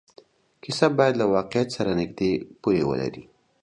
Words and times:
کیسه 0.63 0.87
باید 0.97 1.15
له 1.21 1.25
واقعیت 1.35 1.67
سره 1.77 1.91
نږدې 1.99 2.31
پولې 2.61 2.83
ولري. 2.89 3.23